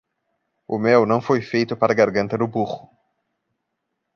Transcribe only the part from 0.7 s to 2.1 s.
mel não foi feito para a